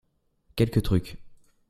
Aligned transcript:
quelques 0.55 0.81
trucs. 0.81 1.19